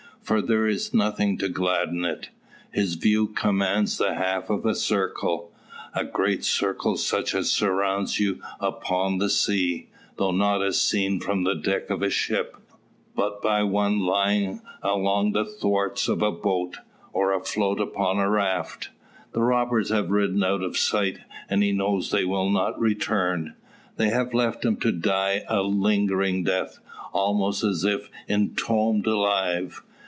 [0.23, 2.29] For there is nothing to gladden it.
[2.71, 5.51] His view commands the half of a circle
[5.93, 11.43] a great circle such as surrounds you upon the sea; though not as seen from
[11.43, 12.55] the deck of a ship,
[13.13, 16.77] but by one lying along the thwarts of a boat,
[17.11, 18.87] or afloat upon a raft.
[19.33, 21.17] The robbers have ridden out of sight,
[21.49, 23.53] and he knows they will not return.
[23.97, 26.79] They have left him to die a lingering death,
[27.11, 29.81] almost as if entombed alive.